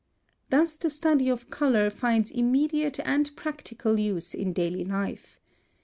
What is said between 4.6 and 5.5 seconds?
life.